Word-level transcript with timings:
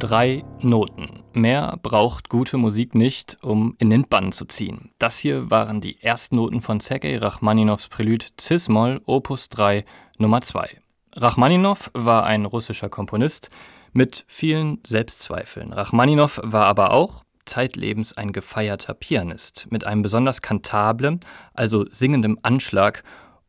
Drei 0.00 0.44
Noten. 0.62 1.22
Mehr 1.34 1.78
braucht 1.82 2.30
gute 2.30 2.56
Musik 2.56 2.94
nicht, 2.94 3.36
um 3.42 3.74
in 3.78 3.90
den 3.90 4.08
Bann 4.08 4.32
zu 4.32 4.46
ziehen. 4.46 4.92
Das 4.98 5.18
hier 5.18 5.50
waren 5.50 5.82
die 5.82 5.98
Erstnoten 6.00 6.62
von 6.62 6.80
Sergei 6.80 7.18
Rachmaninows 7.18 7.88
Prelude 7.88 8.24
Cis-Moll 8.40 9.02
Opus 9.04 9.50
3 9.50 9.84
Nummer 10.16 10.40
2. 10.40 10.70
Rachmaninow 11.16 11.90
war 11.92 12.24
ein 12.24 12.46
russischer 12.46 12.88
Komponist 12.88 13.50
mit 13.92 14.24
vielen 14.26 14.78
Selbstzweifeln. 14.86 15.74
Rachmaninow 15.74 16.40
war 16.44 16.64
aber 16.64 16.92
auch 16.92 17.22
zeitlebens 17.44 18.16
ein 18.16 18.32
gefeierter 18.32 18.94
Pianist 18.94 19.66
mit 19.68 19.84
einem 19.84 20.00
besonders 20.00 20.40
kantablen, 20.40 21.20
also 21.52 21.84
singendem 21.90 22.38
Anschlag 22.40 23.02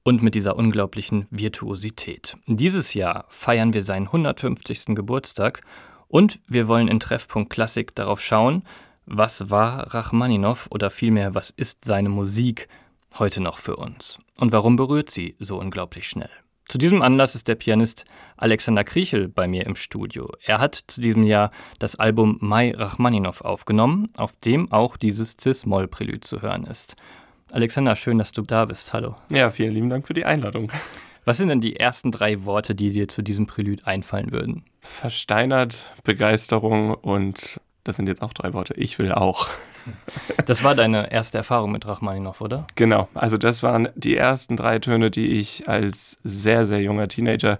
und 0.04 0.22
mit 0.22 0.36
dieser 0.36 0.58
unglaublichen 0.58 1.28
Virtuosität. 1.30 2.36
Dieses 2.46 2.94
Jahr 2.94 3.26
feiern 3.30 3.74
wir 3.74 3.86
seinen 3.86 4.08
150. 4.08 4.96
Geburtstag 4.96 5.62
und 6.12 6.42
wir 6.48 6.68
wollen 6.68 6.90
in 6.90 7.00
Treffpunkt 7.00 7.52
Klassik 7.52 7.96
darauf 7.96 8.22
schauen, 8.22 8.64
was 9.06 9.50
war 9.50 9.94
Rachmaninow 9.94 10.68
oder 10.70 10.92
vielmehr, 10.92 11.34
was 11.34 11.50
ist 11.50 11.86
seine 11.86 12.10
Musik 12.10 12.68
heute 13.18 13.42
noch 13.42 13.58
für 13.58 13.78
uns 13.78 14.20
und 14.38 14.52
warum 14.52 14.76
berührt 14.76 15.10
sie 15.10 15.36
so 15.40 15.58
unglaublich 15.58 16.08
schnell. 16.08 16.30
Zu 16.66 16.78
diesem 16.78 17.02
Anlass 17.02 17.36
ist 17.36 17.48
der 17.48 17.56
Pianist 17.56 18.06
Alexander 18.38 18.84
Kriechel 18.84 19.28
bei 19.28 19.48
mir 19.48 19.66
im 19.66 19.76
Studio. 19.76 20.30
Er 20.46 20.60
hat 20.60 20.76
zu 20.88 21.02
diesem 21.02 21.24
Jahr 21.24 21.52
das 21.80 21.96
Album 21.96 22.38
Mai 22.40 22.74
Rachmaninow 22.74 23.42
aufgenommen, 23.42 24.08
auf 24.16 24.38
dem 24.38 24.72
auch 24.72 24.96
dieses 24.96 25.36
Cis-Moll-Prälud 25.40 26.24
zu 26.24 26.42
hören 26.42 26.66
ist. 26.66 26.96
Alexander, 27.52 27.96
schön, 27.96 28.18
dass 28.18 28.32
du 28.32 28.42
da 28.42 28.66
bist. 28.66 28.94
Hallo. 28.94 29.16
Ja, 29.30 29.50
vielen 29.50 29.74
lieben 29.74 29.90
Dank 29.90 30.08
für 30.08 30.14
die 30.14 30.24
Einladung. 30.24 30.72
Was 31.24 31.38
sind 31.38 31.50
denn 31.50 31.62
die 31.62 31.76
ersten 31.76 32.12
drei 32.12 32.46
Worte, 32.46 32.74
die 32.74 32.92
dir 32.92 33.08
zu 33.08 33.22
diesem 33.22 33.46
Prälud 33.46 33.86
einfallen 33.86 34.32
würden? 34.32 34.64
Versteinert, 34.82 35.84
Begeisterung 36.04 36.96
und 36.96 37.60
das 37.84 37.96
sind 37.96 38.08
jetzt 38.08 38.22
auch 38.22 38.34
drei 38.34 38.54
Worte. 38.54 38.74
Ich 38.76 39.00
will 39.00 39.12
auch. 39.12 39.48
Das 40.46 40.64
war 40.64 40.76
deine 40.76 41.12
erste 41.12 41.40
Erfahrung 41.40 41.72
mit 41.72 41.88
Rachmaninow, 41.88 42.40
oder? 42.40 42.68
Genau. 42.76 43.08
Also 43.16 43.38
das 43.38 43.64
waren 43.64 43.90
die 43.96 44.16
ersten 44.16 44.56
drei 44.56 44.78
Töne, 44.78 45.10
die 45.10 45.26
ich 45.26 45.68
als 45.68 46.20
sehr, 46.24 46.68
sehr 46.68 46.82
junger 46.82 47.08
Teenager 47.08 47.58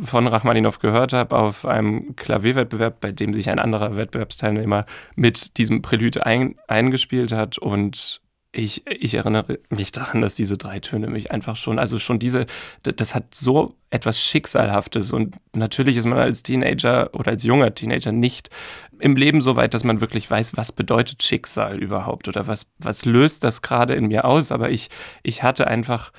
von 0.00 0.26
Rachmaninow 0.26 0.76
gehört 0.80 1.12
habe 1.12 1.36
auf 1.36 1.64
einem 1.64 2.16
Klavierwettbewerb, 2.16 3.00
bei 3.00 3.12
dem 3.12 3.34
sich 3.34 3.50
ein 3.50 3.60
anderer 3.60 3.96
Wettbewerbsteilnehmer 3.96 4.84
mit 5.14 5.58
diesem 5.58 5.80
Prälude 5.80 6.26
ein, 6.26 6.56
eingespielt 6.66 7.30
hat 7.30 7.56
und 7.58 8.20
ich, 8.52 8.84
ich 8.86 9.14
erinnere 9.14 9.58
mich 9.68 9.92
daran, 9.92 10.22
dass 10.22 10.34
diese 10.34 10.58
drei 10.58 10.80
Töne 10.80 11.06
mich 11.06 11.30
einfach 11.30 11.56
schon, 11.56 11.78
also 11.78 11.98
schon 11.98 12.18
diese, 12.18 12.46
das 12.82 13.14
hat 13.14 13.34
so 13.34 13.76
etwas 13.90 14.20
Schicksalhaftes 14.20 15.12
und 15.12 15.36
natürlich 15.54 15.96
ist 15.96 16.06
man 16.06 16.18
als 16.18 16.42
Teenager 16.42 17.10
oder 17.14 17.30
als 17.30 17.44
junger 17.44 17.74
Teenager 17.74 18.10
nicht 18.10 18.50
im 18.98 19.16
Leben 19.16 19.40
so 19.40 19.54
weit, 19.56 19.72
dass 19.74 19.84
man 19.84 20.00
wirklich 20.00 20.28
weiß, 20.28 20.56
was 20.56 20.72
bedeutet 20.72 21.22
Schicksal 21.22 21.78
überhaupt 21.78 22.26
oder 22.26 22.48
was, 22.48 22.66
was 22.78 23.04
löst 23.04 23.44
das 23.44 23.62
gerade 23.62 23.94
in 23.94 24.06
mir 24.06 24.24
aus, 24.24 24.50
aber 24.50 24.70
ich, 24.70 24.90
ich 25.22 25.42
hatte 25.42 25.68
einfach 25.68 26.12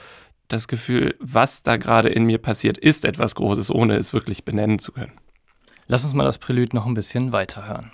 das 0.47 0.67
Gefühl, 0.67 1.15
was 1.19 1.63
da 1.63 1.77
gerade 1.77 2.09
in 2.09 2.25
mir 2.25 2.37
passiert, 2.37 2.77
ist 2.77 3.05
etwas 3.05 3.35
Großes, 3.35 3.71
ohne 3.71 3.95
es 3.95 4.13
wirklich 4.13 4.45
benennen 4.45 4.79
zu 4.79 4.91
können. 4.93 5.13
Lass 5.87 6.03
uns 6.05 6.13
mal 6.13 6.23
das 6.23 6.37
Prälude 6.37 6.75
noch 6.75 6.85
ein 6.85 6.93
bisschen 6.93 7.31
weiterhören. 7.33 7.91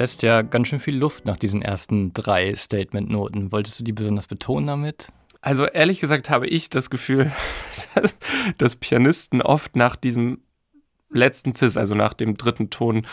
Lässt 0.00 0.22
ja 0.22 0.40
ganz 0.40 0.68
schön 0.68 0.78
viel 0.78 0.96
Luft 0.96 1.26
nach 1.26 1.36
diesen 1.36 1.60
ersten 1.60 2.14
drei 2.14 2.54
Statement-Noten. 2.54 3.52
Wolltest 3.52 3.78
du 3.78 3.84
die 3.84 3.92
besonders 3.92 4.26
betonen 4.26 4.66
damit? 4.66 5.12
Also 5.42 5.66
ehrlich 5.66 6.00
gesagt 6.00 6.30
habe 6.30 6.46
ich 6.46 6.70
das 6.70 6.88
Gefühl, 6.88 7.30
dass, 7.94 8.16
dass 8.56 8.76
Pianisten 8.76 9.42
oft 9.42 9.76
nach 9.76 9.96
diesem 9.96 10.38
letzten 11.10 11.54
Cis, 11.54 11.76
also 11.76 11.94
nach 11.94 12.14
dem 12.14 12.38
dritten 12.38 12.70
Ton, 12.70 13.06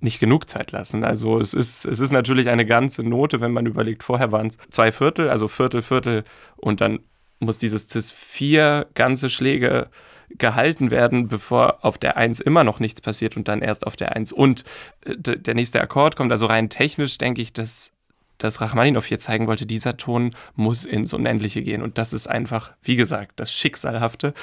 nicht 0.00 0.18
genug 0.18 0.50
Zeit 0.50 0.72
lassen. 0.72 1.04
Also 1.04 1.38
es 1.38 1.54
ist, 1.54 1.84
es 1.84 2.00
ist 2.00 2.10
natürlich 2.10 2.48
eine 2.48 2.66
ganze 2.66 3.04
Note, 3.04 3.40
wenn 3.40 3.52
man 3.52 3.66
überlegt, 3.66 4.02
vorher 4.02 4.32
waren 4.32 4.48
es 4.48 4.58
zwei 4.70 4.90
Viertel, 4.90 5.30
also 5.30 5.46
Viertel, 5.46 5.82
Viertel 5.82 6.24
und 6.56 6.80
dann 6.80 6.98
muss 7.38 7.58
dieses 7.58 7.88
Cis 7.88 8.10
vier 8.10 8.88
ganze 8.94 9.30
Schläge 9.30 9.88
gehalten 10.30 10.90
werden, 10.90 11.28
bevor 11.28 11.84
auf 11.84 11.98
der 11.98 12.16
1 12.16 12.40
immer 12.40 12.64
noch 12.64 12.80
nichts 12.80 13.00
passiert 13.00 13.36
und 13.36 13.48
dann 13.48 13.62
erst 13.62 13.86
auf 13.86 13.96
der 13.96 14.14
1 14.16 14.32
und 14.32 14.64
äh, 15.04 15.16
der 15.16 15.54
nächste 15.54 15.80
Akkord 15.80 16.16
kommt. 16.16 16.32
Also 16.32 16.46
rein 16.46 16.70
technisch 16.70 17.18
denke 17.18 17.42
ich, 17.42 17.52
dass, 17.52 17.92
dass 18.38 18.60
Rachmaninow 18.60 19.04
hier 19.04 19.18
zeigen 19.18 19.46
wollte, 19.46 19.66
dieser 19.66 19.96
Ton 19.96 20.30
muss 20.54 20.84
ins 20.84 21.12
Unendliche 21.14 21.62
gehen. 21.62 21.82
Und 21.82 21.98
das 21.98 22.12
ist 22.12 22.26
einfach, 22.26 22.72
wie 22.82 22.96
gesagt, 22.96 23.40
das 23.40 23.52
Schicksalhafte. 23.52 24.34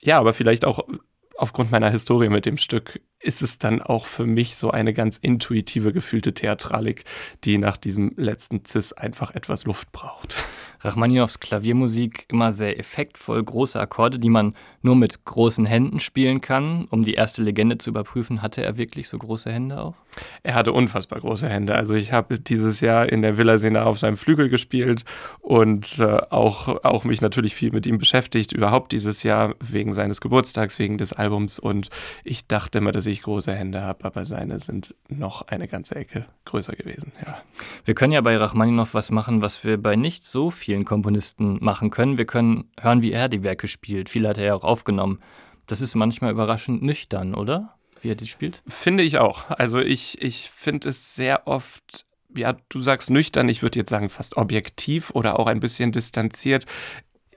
Ja, 0.00 0.18
aber 0.18 0.32
vielleicht 0.34 0.64
auch 0.64 0.86
aufgrund 1.40 1.70
meiner 1.70 1.90
Historie 1.90 2.28
mit 2.28 2.44
dem 2.44 2.58
Stück 2.58 3.00
ist 3.18 3.42
es 3.42 3.58
dann 3.58 3.80
auch 3.80 4.04
für 4.06 4.26
mich 4.26 4.56
so 4.56 4.70
eine 4.70 4.92
ganz 4.92 5.16
intuitive, 5.16 5.92
gefühlte 5.92 6.34
Theatralik, 6.34 7.04
die 7.44 7.58
nach 7.58 7.76
diesem 7.76 8.12
letzten 8.16 8.64
Cis 8.64 8.92
einfach 8.92 9.34
etwas 9.34 9.64
Luft 9.64 9.90
braucht. 9.92 10.44
Rachmaninows 10.82 11.40
Klaviermusik 11.40 12.24
immer 12.28 12.52
sehr 12.52 12.78
effektvoll, 12.78 13.42
große 13.42 13.78
Akkorde, 13.78 14.18
die 14.18 14.30
man 14.30 14.54
nur 14.82 14.96
mit 14.96 15.24
großen 15.24 15.66
Händen 15.66 16.00
spielen 16.00 16.40
kann. 16.40 16.86
Um 16.90 17.02
die 17.02 17.14
erste 17.14 17.42
Legende 17.42 17.78
zu 17.78 17.90
überprüfen, 17.90 18.42
hatte 18.42 18.64
er 18.64 18.78
wirklich 18.78 19.08
so 19.08 19.18
große 19.18 19.52
Hände 19.52 19.80
auch? 19.80 19.94
Er 20.42 20.54
hatte 20.54 20.72
unfassbar 20.72 21.20
große 21.20 21.48
Hände. 21.48 21.74
Also 21.74 21.94
ich 21.94 22.12
habe 22.12 22.38
dieses 22.38 22.80
Jahr 22.80 23.10
in 23.10 23.22
der 23.22 23.36
Villa 23.36 23.58
Sena 23.58 23.84
auf 23.84 23.98
seinem 23.98 24.16
Flügel 24.16 24.48
gespielt 24.48 25.04
und 25.40 25.98
äh, 25.98 26.18
auch, 26.30 26.84
auch 26.84 27.04
mich 27.04 27.20
natürlich 27.20 27.54
viel 27.54 27.72
mit 27.72 27.86
ihm 27.86 27.98
beschäftigt, 27.98 28.52
überhaupt 28.52 28.92
dieses 28.92 29.22
Jahr 29.22 29.54
wegen 29.60 29.92
seines 29.92 30.20
Geburtstags, 30.20 30.78
wegen 30.78 30.98
des 30.98 31.12
Albums. 31.12 31.58
Und 31.58 31.90
ich 32.24 32.46
dachte 32.46 32.78
immer, 32.78 32.92
dass 32.92 33.06
ich 33.06 33.22
große 33.22 33.54
Hände 33.54 33.82
habe, 33.82 34.04
aber 34.04 34.24
seine 34.24 34.58
sind 34.58 34.94
noch 35.08 35.42
eine 35.48 35.68
ganze 35.68 35.96
Ecke 35.96 36.26
größer 36.44 36.72
gewesen. 36.72 37.12
Ja. 37.26 37.38
Wir 37.84 37.94
können 37.94 38.12
ja 38.12 38.20
bei 38.20 38.36
Rachmaninow 38.36 38.92
was 38.94 39.10
machen, 39.10 39.42
was 39.42 39.64
wir 39.64 39.80
bei 39.80 39.96
nicht 39.96 40.26
so 40.26 40.50
vielen 40.50 40.84
Komponisten 40.84 41.58
machen 41.60 41.90
können. 41.90 42.18
Wir 42.18 42.26
können 42.26 42.70
hören, 42.80 43.02
wie 43.02 43.12
er 43.12 43.28
die 43.28 43.44
Werke 43.44 43.68
spielt. 43.68 44.08
Viel 44.08 44.26
hat 44.26 44.38
er 44.38 44.44
ja 44.44 44.54
auch 44.54 44.64
aufgenommen. 44.64 45.20
Das 45.66 45.80
ist 45.80 45.94
manchmal 45.94 46.32
überraschend 46.32 46.82
nüchtern, 46.82 47.34
oder? 47.34 47.74
Wie 48.00 48.10
er 48.10 48.14
die 48.14 48.26
spielt? 48.26 48.62
Finde 48.66 49.02
ich 49.02 49.18
auch. 49.18 49.50
Also 49.50 49.78
ich, 49.78 50.22
ich 50.22 50.50
finde 50.50 50.88
es 50.88 51.14
sehr 51.14 51.46
oft 51.46 52.06
ja, 52.32 52.56
du 52.68 52.80
sagst 52.80 53.10
nüchtern, 53.10 53.48
ich 53.48 53.60
würde 53.60 53.80
jetzt 53.80 53.90
sagen 53.90 54.08
fast 54.08 54.36
objektiv 54.36 55.10
oder 55.10 55.40
auch 55.40 55.48
ein 55.48 55.58
bisschen 55.58 55.90
distanziert 55.90 56.64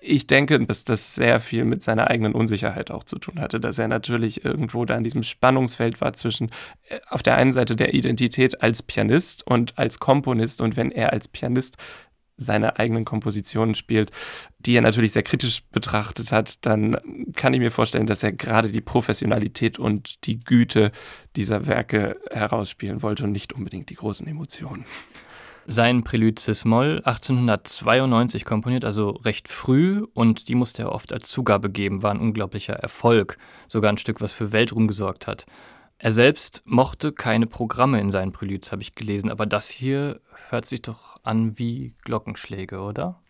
ich 0.04 0.28
denke, 0.28 0.60
dass 0.60 0.84
das 0.84 1.16
sehr 1.16 1.40
viel 1.40 1.64
mit 1.64 1.82
seiner 1.82 2.10
eigenen 2.10 2.34
Unsicherheit 2.34 2.92
auch 2.92 3.04
zu 3.04 3.18
tun 3.20 3.40
hatte, 3.40 3.60
dass 3.60 3.80
er 3.80 3.88
natürlich 3.88 4.44
irgendwo 4.44 4.86
da 4.86 4.98
in 4.98 5.04
diesem 5.04 5.24
Spannungsfeld 5.24 6.02
war 6.02 6.14
zwischen 6.14 6.52
äh, 6.90 7.00
auf 7.10 7.24
der 7.24 7.36
einen 7.38 7.54
Seite 7.54 7.76
der 7.76 7.94
Identität 7.94 8.62
als 8.62 8.84
Pianist 8.84 9.48
und 9.48 9.78
als 9.78 10.00
Komponist 10.00 10.62
und 10.62 10.76
wenn 10.76 10.92
er 10.92 11.14
als 11.14 11.28
Pianist 11.28 11.78
seine 12.44 12.78
eigenen 12.78 13.06
Kompositionen 13.06 13.76
spielt, 13.76 14.12
die 14.60 14.76
er 14.76 14.82
natürlich 14.82 15.14
sehr 15.14 15.24
kritisch 15.24 15.64
betrachtet 15.72 16.32
hat, 16.32 16.66
dann 16.66 16.98
kann 17.36 17.54
ich 17.54 17.60
mir 17.60 17.72
vorstellen, 17.72 18.08
dass 18.08 18.24
er 18.24 18.32
gerade 18.32 18.72
die 18.72 18.82
Professionalität 18.82 19.80
und 19.80 20.26
die 20.26 20.40
Güte 20.40 20.92
dieser 21.36 21.68
Werke 21.68 22.18
herausspielen 22.32 23.02
wollte 23.02 23.24
und 23.24 23.32
nicht 23.32 23.54
unbedingt 23.54 23.90
die 23.90 23.96
großen 23.96 24.28
Emotionen. 24.28 24.86
Sein 25.66 26.04
Prelude 26.04 26.42
Cis-Moll 26.42 27.02
1892 27.06 28.44
komponiert, 28.44 28.84
also 28.84 29.12
recht 29.12 29.48
früh, 29.48 30.04
und 30.14 30.50
die 30.50 30.56
musste 30.56 30.84
er 30.84 30.92
oft 30.92 31.14
als 31.14 31.30
Zugabe 31.30 31.70
geben, 31.70 32.04
war 32.04 32.12
ein 32.12 32.20
unglaublicher 32.20 32.74
Erfolg, 32.74 33.38
sogar 33.70 33.90
ein 33.90 33.98
Stück, 33.98 34.20
was 34.20 34.34
für 34.34 34.52
Weltruhm 34.52 34.88
gesorgt 34.88 35.26
hat. 35.26 35.46
Er 36.04 36.12
selbst 36.12 36.64
mochte 36.66 37.14
keine 37.14 37.48
Programme 37.48 38.02
in 38.02 38.12
seinen 38.12 38.34
Preludes, 38.34 38.74
habe 38.74 38.82
ich 38.82 38.94
gelesen, 38.94 39.32
aber 39.32 39.46
das 39.46 39.70
hier 39.70 40.20
hört 40.50 40.66
sich 40.66 40.82
doch 40.82 41.16
an 41.24 41.58
wie 41.58 41.94
Glockenschläge, 42.04 42.82
oder? 42.82 43.22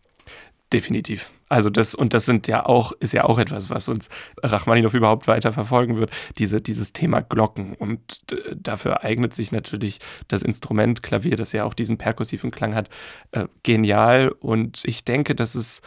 Definitiv. 0.73 1.29
Also 1.49 1.69
das, 1.69 1.93
und 1.93 2.15
das 2.15 2.25
sind 2.25 2.47
ja 2.47 2.65
auch, 2.65 2.91
ist 2.93 3.13
ja 3.13 3.25
auch 3.25 3.37
etwas, 3.37 3.69
was 3.69 3.89
uns 3.89 4.09
Rachmaninow 4.41 4.91
überhaupt 4.91 5.27
weiter 5.27 5.53
verfolgen 5.53 5.97
wird, 5.97 6.09
diese, 6.39 6.61
dieses 6.61 6.93
Thema 6.93 7.21
Glocken. 7.21 7.75
Und 7.75 8.23
dafür 8.55 9.03
eignet 9.03 9.35
sich 9.35 9.51
natürlich 9.51 9.99
das 10.27 10.41
Instrument 10.41 11.03
Klavier, 11.03 11.35
das 11.35 11.51
ja 11.51 11.65
auch 11.65 11.75
diesen 11.75 11.99
perkussiven 11.99 12.49
Klang 12.49 12.73
hat, 12.73 12.89
äh, 13.33 13.45
genial. 13.61 14.29
Und 14.29 14.81
ich 14.85 15.05
denke, 15.05 15.35
dass 15.35 15.53
es, 15.53 15.83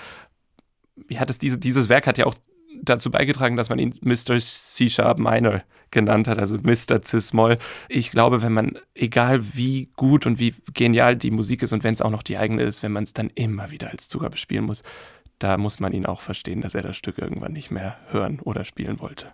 ja, 1.09 1.25
dass 1.25 1.39
diese, 1.39 1.59
dieses 1.59 1.89
Werk 1.89 2.07
hat 2.07 2.17
ja 2.17 2.27
auch 2.27 2.37
dazu 2.83 3.11
beigetragen, 3.11 3.57
dass 3.57 3.69
man 3.69 3.79
ihn 3.79 3.95
Mr. 4.03 4.39
C-Sharp 4.39 5.19
Minor 5.19 5.63
genannt 5.91 6.29
hat, 6.29 6.39
also 6.39 6.57
Mr. 6.57 7.03
Cis-Moll. 7.03 7.59
Ich 7.89 8.11
glaube, 8.11 8.43
wenn 8.43 8.53
man, 8.53 8.79
egal 8.95 9.55
wie 9.55 9.91
gut 9.97 10.27
und 10.27 10.39
wie 10.39 10.55
genial 10.75 11.17
die 11.17 11.31
Musik 11.31 11.63
ist 11.63 11.73
und 11.73 11.85
wenn 11.85 11.95
es 11.95 12.03
auch 12.03 12.11
noch 12.11 12.23
die 12.23 12.39
eigene 12.39 12.63
ist, 12.63 12.83
wenn 12.83 12.93
man 12.93 13.05
es 13.05 13.13
dann 13.13 13.31
immer 13.35 13.71
wieder 13.71 13.91
als 13.91 14.09
Zugabe 14.09 14.37
spielen 14.37 14.65
muss, 14.65 14.83
da 15.39 15.59
muss 15.59 15.81
man 15.81 15.93
ihn 15.93 16.07
auch 16.07 16.21
verstehen, 16.21 16.61
dass 16.61 16.75
er 16.75 16.83
das 16.83 16.97
Stück 16.97 17.19
irgendwann 17.19 17.53
nicht 17.53 17.71
mehr 17.71 17.97
hören 18.09 18.41
oder 18.41 18.65
spielen 18.65 19.01
wollte. 19.01 19.33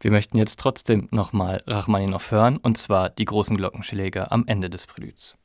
Wir 0.00 0.10
möchten 0.10 0.36
jetzt 0.38 0.58
trotzdem 0.58 1.08
nochmal 1.12 1.62
Rachmaninoff 1.66 2.30
hören, 2.30 2.58
und 2.58 2.78
zwar 2.78 3.10
die 3.10 3.24
großen 3.24 3.56
Glockenschläge 3.56 4.30
am 4.30 4.44
Ende 4.46 4.68
des 4.68 4.86
Preludes. 4.86 5.38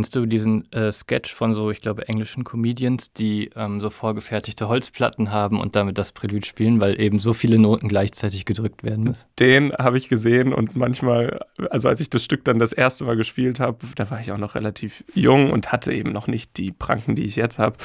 Kennst 0.00 0.16
du 0.16 0.24
diesen 0.24 0.72
äh, 0.72 0.90
Sketch 0.90 1.34
von 1.34 1.52
so, 1.52 1.70
ich 1.70 1.82
glaube, 1.82 2.08
englischen 2.08 2.42
Comedians, 2.42 3.12
die 3.12 3.50
ähm, 3.54 3.82
so 3.82 3.90
vorgefertigte 3.90 4.66
Holzplatten 4.66 5.30
haben 5.30 5.60
und 5.60 5.76
damit 5.76 5.98
das 5.98 6.12
Prelude 6.12 6.46
spielen, 6.46 6.80
weil 6.80 6.98
eben 6.98 7.18
so 7.18 7.34
viele 7.34 7.58
Noten 7.58 7.86
gleichzeitig 7.86 8.46
gedrückt 8.46 8.82
werden 8.82 9.04
müssen? 9.04 9.26
Den 9.38 9.74
habe 9.74 9.98
ich 9.98 10.08
gesehen 10.08 10.54
und 10.54 10.74
manchmal, 10.74 11.40
also 11.68 11.88
als 11.88 12.00
ich 12.00 12.08
das 12.08 12.24
Stück 12.24 12.46
dann 12.46 12.58
das 12.58 12.72
erste 12.72 13.04
Mal 13.04 13.16
gespielt 13.16 13.60
habe, 13.60 13.76
da 13.94 14.10
war 14.10 14.18
ich 14.18 14.32
auch 14.32 14.38
noch 14.38 14.54
relativ 14.54 15.04
jung 15.12 15.50
und 15.50 15.70
hatte 15.70 15.92
eben 15.92 16.12
noch 16.12 16.28
nicht 16.28 16.56
die 16.56 16.72
Pranken, 16.72 17.14
die 17.14 17.24
ich 17.26 17.36
jetzt 17.36 17.58
habe 17.58 17.76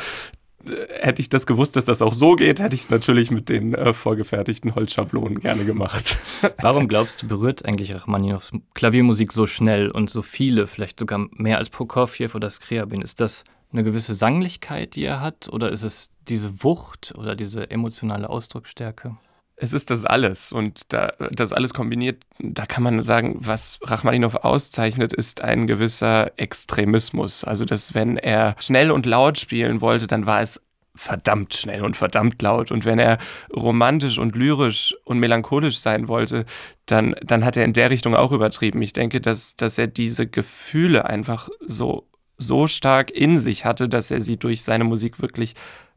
hätte 0.99 1.21
ich 1.21 1.29
das 1.29 1.45
gewusst, 1.45 1.75
dass 1.75 1.85
das 1.85 2.01
auch 2.01 2.13
so 2.13 2.35
geht, 2.35 2.59
hätte 2.59 2.75
ich 2.75 2.83
es 2.83 2.89
natürlich 2.89 3.31
mit 3.31 3.49
den 3.49 3.73
äh, 3.73 3.93
vorgefertigten 3.93 4.75
Holzschablonen 4.75 5.39
gerne 5.39 5.65
gemacht. 5.65 6.17
Warum 6.61 6.87
glaubst 6.87 7.23
du, 7.23 7.27
berührt 7.27 7.65
eigentlich 7.65 7.93
Rachmaninows 7.93 8.51
Klaviermusik 8.73 9.31
so 9.31 9.47
schnell 9.47 9.91
und 9.91 10.09
so 10.09 10.21
viele, 10.21 10.67
vielleicht 10.67 10.99
sogar 10.99 11.27
mehr 11.31 11.57
als 11.57 11.69
Prokofjew 11.69 12.29
oder 12.35 12.49
Skriabin? 12.49 13.01
Ist 13.01 13.19
das 13.19 13.43
eine 13.71 13.83
gewisse 13.83 14.13
Sanglichkeit, 14.13 14.95
die 14.95 15.03
er 15.03 15.21
hat, 15.21 15.49
oder 15.49 15.71
ist 15.71 15.83
es 15.83 16.09
diese 16.27 16.63
Wucht 16.63 17.13
oder 17.17 17.35
diese 17.35 17.69
emotionale 17.69 18.29
Ausdrucksstärke? 18.29 19.17
Es 19.57 19.71
ist 19.71 19.89
das 19.89 20.05
alles 20.05 20.51
und 20.51 20.93
da, 20.93 21.13
das 21.31 21.53
alles 21.53 21.73
kombiniert, 21.73 22.23
da 22.39 22.65
kann 22.65 22.83
man 22.83 23.01
sagen, 23.01 23.37
was 23.39 23.79
Rachmaninow 23.83 24.35
auszeichnet, 24.35 25.13
ist 25.13 25.41
ein 25.41 25.65
gewisser 25.65 26.37
Extremismus. 26.37 27.45
Also, 27.45 27.63
dass 27.63 27.93
wenn 27.93 28.17
er 28.17 28.55
schnell 28.59 28.91
und 28.91 29.05
laut 29.05 29.37
spielen 29.37 29.79
wollte, 29.79 30.07
dann 30.07 30.25
war 30.25 30.41
es 30.41 30.61
verdammt 30.95 31.53
schnell 31.53 31.83
und 31.83 31.95
verdammt 31.95 32.41
laut. 32.41 32.71
Und 32.71 32.85
wenn 32.85 32.99
er 32.99 33.17
romantisch 33.53 34.17
und 34.17 34.35
lyrisch 34.35 34.95
und 35.03 35.19
melancholisch 35.19 35.77
sein 35.77 36.07
wollte, 36.07 36.45
dann, 36.85 37.15
dann 37.21 37.45
hat 37.45 37.57
er 37.57 37.65
in 37.65 37.73
der 37.73 37.89
Richtung 37.89 38.15
auch 38.15 38.31
übertrieben. 38.31 38.81
Ich 38.81 38.93
denke, 38.93 39.21
dass, 39.21 39.55
dass 39.55 39.77
er 39.77 39.87
diese 39.87 40.27
Gefühle 40.27 41.05
einfach 41.05 41.49
so, 41.65 42.07
so 42.37 42.67
stark 42.67 43.11
in 43.11 43.39
sich 43.39 43.65
hatte, 43.65 43.89
dass 43.89 44.11
er 44.11 44.21
sie 44.21 44.37
durch 44.37 44.63
seine 44.63 44.85
Musik 44.85 45.21
wirklich 45.21 45.53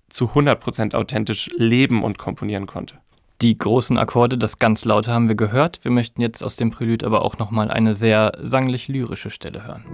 zu 0.08 0.26
100% 0.26 0.94
authentisch 0.94 1.50
leben 1.56 2.02
und 2.02 2.18
komponieren 2.18 2.66
konnte. 2.66 2.98
Die 3.40 3.56
großen 3.56 3.98
Akkorde, 3.98 4.36
das 4.36 4.58
ganz 4.58 4.84
laute 4.84 5.12
haben 5.12 5.28
wir 5.28 5.36
gehört. 5.36 5.84
Wir 5.84 5.92
möchten 5.92 6.20
jetzt 6.20 6.42
aus 6.42 6.56
dem 6.56 6.70
Prelude 6.70 7.06
aber 7.06 7.22
auch 7.22 7.38
nochmal 7.38 7.70
eine 7.70 7.94
sehr 7.94 8.32
sanglich-lyrische 8.42 9.30
Stelle 9.30 9.64
hören. 9.64 9.84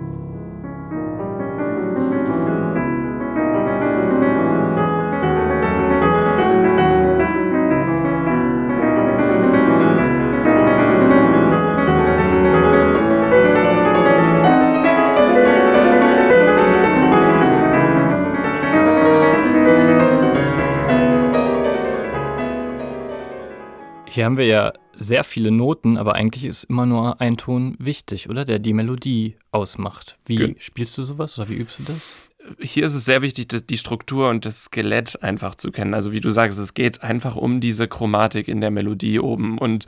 Hier 24.14 24.26
haben 24.26 24.38
wir 24.38 24.46
ja 24.46 24.72
sehr 24.96 25.25
viele 25.25 25.50
Noten, 25.50 25.99
aber 25.99 26.14
eigentlich 26.14 26.44
ist 26.44 26.62
immer 26.64 26.87
nur 26.87 27.20
ein 27.20 27.37
Ton 27.37 27.75
wichtig, 27.81 28.31
oder? 28.31 28.44
Der 28.44 28.61
die 28.61 28.72
Melodie 28.72 29.34
ausmacht. 29.50 30.19
Wie 30.25 30.37
Ge 30.37 30.55
spielst 30.61 30.96
du 30.96 31.02
sowas 31.02 31.37
oder 31.37 31.49
wie 31.49 31.56
übst 31.56 31.81
du 31.81 31.82
das? 31.82 32.16
hier 32.61 32.87
ist 32.87 32.94
es 32.94 33.05
sehr 33.05 33.22
wichtig, 33.22 33.48
die 33.48 33.79
Struktur 33.79 34.29
und 34.29 34.44
das 34.44 34.65
Skelett 34.65 35.22
einfach 35.22 35.55
zu 35.55 35.70
kennen. 35.70 35.94
Also 35.94 36.12
wie 36.12 36.20
du 36.20 36.31
sagst, 36.31 36.58
es 36.58 36.74
geht 36.74 37.03
einfach 37.03 37.36
um 37.36 37.60
diese 37.60 37.89
Chromatik 37.89 38.48
in 38.48 38.60
der 38.60 38.70
Melodie 38.70 39.19
oben. 39.19 39.58
Und 39.58 39.86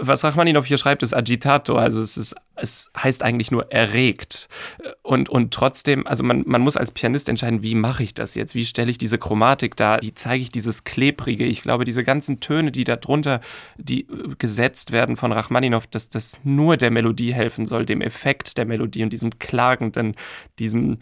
was 0.00 0.24
Rachmaninoff 0.24 0.66
hier 0.66 0.78
schreibt, 0.78 1.02
ist 1.02 1.14
agitato, 1.14 1.76
also 1.76 2.00
es, 2.00 2.16
ist, 2.16 2.36
es 2.56 2.90
heißt 2.96 3.22
eigentlich 3.22 3.50
nur 3.50 3.70
erregt. 3.70 4.48
Und, 5.02 5.28
und 5.28 5.52
trotzdem, 5.52 6.06
also 6.06 6.22
man, 6.22 6.44
man 6.46 6.62
muss 6.62 6.76
als 6.76 6.90
Pianist 6.92 7.28
entscheiden, 7.28 7.62
wie 7.62 7.74
mache 7.74 8.02
ich 8.02 8.14
das 8.14 8.34
jetzt? 8.34 8.54
Wie 8.54 8.64
stelle 8.64 8.90
ich 8.90 8.98
diese 8.98 9.18
Chromatik 9.18 9.76
da? 9.76 9.98
Wie 10.00 10.14
zeige 10.14 10.42
ich 10.42 10.50
dieses 10.50 10.84
Klebrige? 10.84 11.44
Ich 11.44 11.62
glaube, 11.62 11.84
diese 11.84 12.04
ganzen 12.04 12.40
Töne, 12.40 12.72
die 12.72 12.84
da 12.84 12.96
drunter, 12.96 13.40
die 13.76 14.02
äh, 14.02 14.34
gesetzt 14.38 14.92
werden 14.92 15.16
von 15.16 15.32
Rachmaninoff, 15.32 15.86
dass 15.86 16.08
das 16.08 16.38
nur 16.44 16.76
der 16.76 16.90
Melodie 16.90 17.34
helfen 17.34 17.66
soll, 17.66 17.86
dem 17.86 18.00
Effekt 18.00 18.58
der 18.58 18.66
Melodie 18.66 19.02
und 19.02 19.12
diesem 19.12 19.38
klagenden, 19.38 20.14
diesem 20.58 20.98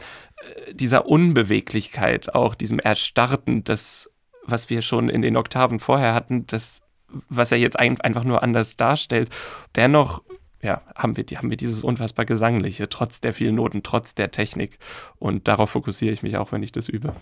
dieser 0.72 1.06
Unbeweglichkeit, 1.06 2.34
auch 2.34 2.54
diesem 2.54 2.78
Erstarrten, 2.78 3.64
das, 3.64 4.10
was 4.44 4.70
wir 4.70 4.82
schon 4.82 5.08
in 5.08 5.22
den 5.22 5.36
Oktaven 5.36 5.78
vorher 5.78 6.14
hatten, 6.14 6.46
das, 6.46 6.82
was 7.28 7.52
er 7.52 7.58
jetzt 7.58 7.78
einfach 7.78 8.24
nur 8.24 8.42
anders 8.42 8.76
darstellt. 8.76 9.30
Dennoch 9.76 10.22
ja, 10.64 10.80
haben 10.96 11.16
wir, 11.16 11.24
haben 11.36 11.50
wir 11.50 11.58
dieses 11.58 11.84
unfassbar 11.84 12.24
Gesangliche, 12.24 12.88
trotz 12.88 13.20
der 13.20 13.34
vielen 13.34 13.56
Noten, 13.56 13.82
trotz 13.82 14.14
der 14.14 14.30
Technik. 14.30 14.78
Und 15.18 15.46
darauf 15.46 15.70
fokussiere 15.70 16.12
ich 16.12 16.22
mich 16.22 16.38
auch, 16.38 16.52
wenn 16.52 16.62
ich 16.62 16.72
das 16.72 16.88
übe. 16.88 17.14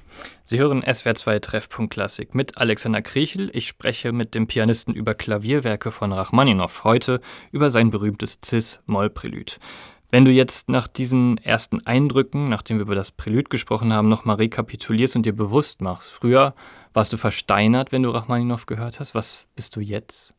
Sie 0.44 0.60
hören 0.60 0.82
SWR2 0.82 1.40
Treffpunkt 1.40 1.92
Klassik 1.92 2.36
mit 2.36 2.56
Alexander 2.56 3.02
Kriechel. 3.02 3.50
Ich 3.52 3.66
spreche 3.66 4.12
mit 4.12 4.36
dem 4.36 4.46
Pianisten 4.46 4.94
über 4.94 5.14
Klavierwerke 5.14 5.90
von 5.90 6.12
Rachmaninow. 6.12 6.84
Heute 6.84 7.20
über 7.50 7.68
sein 7.68 7.90
berühmtes 7.90 8.38
Cis-Moll-Prelüt. 8.44 9.58
Wenn 10.12 10.24
du 10.24 10.30
jetzt 10.30 10.68
nach 10.68 10.86
diesen 10.86 11.38
ersten 11.38 11.84
Eindrücken, 11.84 12.44
nachdem 12.44 12.76
wir 12.76 12.82
über 12.82 12.94
das 12.94 13.10
Prälude 13.10 13.48
gesprochen 13.48 13.92
haben, 13.92 14.08
nochmal 14.08 14.36
rekapitulierst 14.36 15.16
und 15.16 15.26
dir 15.26 15.34
bewusst 15.34 15.80
machst, 15.80 16.12
früher 16.12 16.54
warst 16.92 17.12
du 17.12 17.16
versteinert, 17.16 17.90
wenn 17.90 18.04
du 18.04 18.10
Rachmaninow 18.10 18.66
gehört 18.66 19.00
hast. 19.00 19.16
Was 19.16 19.46
bist 19.56 19.74
du 19.74 19.80
jetzt? 19.80 20.32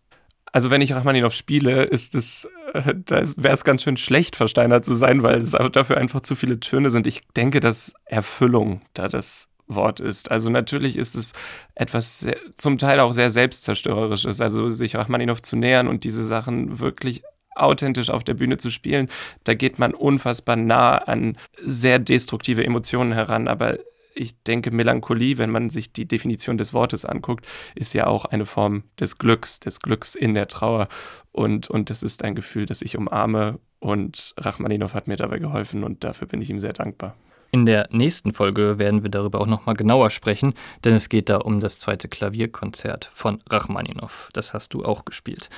Also 0.53 0.69
wenn 0.69 0.81
ich 0.81 0.93
Rachmaninow 0.93 1.33
spiele, 1.33 1.83
ist 1.83 2.13
es, 2.13 2.47
äh, 2.73 2.93
wäre 3.03 3.53
es 3.53 3.63
ganz 3.63 3.83
schön 3.83 3.97
schlecht, 3.97 4.35
versteinert 4.35 4.85
zu 4.85 4.93
sein, 4.93 5.23
weil 5.23 5.39
es 5.39 5.51
dafür 5.51 5.97
einfach 5.97 6.21
zu 6.21 6.35
viele 6.35 6.59
Töne 6.59 6.91
sind. 6.91 7.07
Ich 7.07 7.23
denke, 7.35 7.59
dass 7.59 7.95
Erfüllung 8.05 8.81
da 8.93 9.07
das 9.07 9.49
Wort 9.67 9.99
ist. 9.99 10.29
Also 10.29 10.51
natürlich 10.51 10.95
ist 10.97 11.15
es 11.15 11.33
etwas 11.73 12.19
sehr, 12.19 12.37
zum 12.55 12.77
Teil 12.77 12.99
auch 12.99 13.13
sehr 13.13 13.31
selbstzerstörerisches, 13.31 14.41
also 14.41 14.69
sich 14.69 14.95
Rachmaninow 14.95 15.41
zu 15.41 15.55
nähern 15.55 15.87
und 15.87 16.03
diese 16.03 16.23
Sachen 16.23 16.79
wirklich 16.79 17.23
authentisch 17.55 18.11
auf 18.11 18.23
der 18.23 18.35
Bühne 18.35 18.57
zu 18.57 18.69
spielen, 18.69 19.09
da 19.43 19.53
geht 19.53 19.79
man 19.79 19.93
unfassbar 19.93 20.55
nah 20.55 20.97
an 20.97 21.37
sehr 21.63 21.99
destruktive 21.99 22.63
Emotionen 22.63 23.13
heran. 23.13 23.47
Aber 23.47 23.77
ich 24.15 24.41
denke, 24.43 24.71
Melancholie, 24.71 25.37
wenn 25.37 25.49
man 25.49 25.69
sich 25.69 25.93
die 25.93 26.07
Definition 26.07 26.57
des 26.57 26.73
Wortes 26.73 27.05
anguckt, 27.05 27.45
ist 27.75 27.93
ja 27.93 28.07
auch 28.07 28.25
eine 28.25 28.45
Form 28.45 28.83
des 28.99 29.17
Glücks, 29.17 29.59
des 29.59 29.79
Glücks 29.79 30.15
in 30.15 30.33
der 30.33 30.47
Trauer. 30.47 30.87
Und, 31.31 31.69
und 31.69 31.89
das 31.89 32.03
ist 32.03 32.23
ein 32.23 32.35
Gefühl, 32.35 32.65
das 32.65 32.81
ich 32.81 32.97
umarme. 32.97 33.59
Und 33.79 34.33
Rachmaninow 34.37 34.93
hat 34.93 35.07
mir 35.07 35.17
dabei 35.17 35.39
geholfen 35.39 35.83
und 35.83 36.03
dafür 36.03 36.27
bin 36.27 36.41
ich 36.41 36.49
ihm 36.49 36.59
sehr 36.59 36.73
dankbar. 36.73 37.15
In 37.51 37.67
der 37.67 37.87
nächsten 37.91 38.33
Folge 38.33 38.79
werden 38.79 39.03
wir 39.03 39.11
darüber 39.11 39.39
auch 39.39 39.45
nochmal 39.45 39.75
genauer 39.75 40.09
sprechen, 40.09 40.55
denn 40.83 40.95
es 40.95 41.07
geht 41.07 41.29
da 41.29 41.37
um 41.37 41.59
das 41.59 41.77
zweite 41.77 42.07
Klavierkonzert 42.07 43.05
von 43.05 43.37
Rachmaninow. 43.47 44.29
Das 44.33 44.55
hast 44.55 44.73
du 44.73 44.83
auch 44.83 45.05
gespielt. 45.05 45.49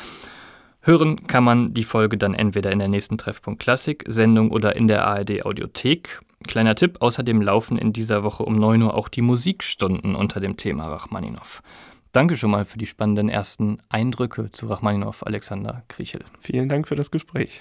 Hören 0.81 1.25
kann 1.25 1.43
man 1.43 1.73
die 1.73 1.83
Folge 1.83 2.17
dann 2.17 2.33
entweder 2.33 2.71
in 2.71 2.79
der 2.79 2.89
nächsten 2.89 3.17
Treffpunkt 3.17 3.61
Klassik 3.61 4.03
Sendung 4.07 4.51
oder 4.51 4.75
in 4.75 4.87
der 4.87 5.07
ARD 5.07 5.45
Audiothek. 5.45 6.19
Kleiner 6.47 6.75
Tipp, 6.75 6.97
außerdem 6.99 7.41
laufen 7.41 7.77
in 7.77 7.93
dieser 7.93 8.23
Woche 8.23 8.43
um 8.43 8.57
9 8.57 8.81
Uhr 8.83 8.93
auch 8.93 9.09
die 9.09 9.21
Musikstunden 9.21 10.15
unter 10.15 10.39
dem 10.39 10.57
Thema 10.57 10.87
Rachmaninow. 10.87 11.61
Danke 12.11 12.37
schon 12.37 12.51
mal 12.51 12.63
für 12.63 12.77
die 12.77 12.85
spannenden 12.85 13.27
ersten 13.27 13.77
Eindrücke 13.89 14.49
zu 14.51 14.67
Rachmaninow, 14.67 15.23
Alexander 15.23 15.83
Kriechel. 15.89 16.23
Vielen 16.39 16.69
Dank 16.69 16.87
für 16.87 16.95
das 16.95 17.11
Gespräch. 17.11 17.53